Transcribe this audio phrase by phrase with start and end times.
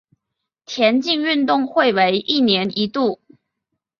[0.65, 3.21] 田径运动会为一年一度。